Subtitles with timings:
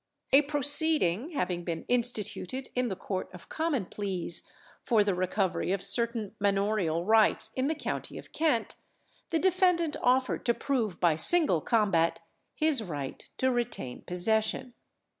[0.33, 4.49] A proceeding having been instituted in the Court of Common Pleas
[4.81, 8.73] for the recovery of certain manorial rights in the county of Kent,
[9.29, 12.19] the defendant offered to prove by single combat
[12.55, 14.73] his right to retain possession.